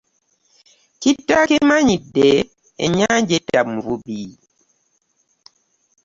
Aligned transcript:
Kitta 1.01 1.33
akimanyidde 1.43 2.29
ennyanja 2.83 3.33
etta 3.39 3.61
muvubi. 3.69 4.21